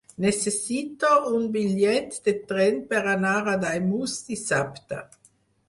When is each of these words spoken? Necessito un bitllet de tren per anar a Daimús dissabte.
Necessito 0.23 1.11
un 1.39 1.45
bitllet 1.57 2.17
de 2.29 2.35
tren 2.53 2.81
per 2.95 3.03
anar 3.13 3.37
a 3.55 3.55
Daimús 3.69 4.19
dissabte. 4.33 5.03